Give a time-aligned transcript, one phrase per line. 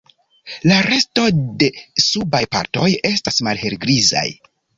[0.69, 1.25] La resto
[1.63, 1.67] de
[2.07, 4.27] subaj partoj estas malhelgrizaj.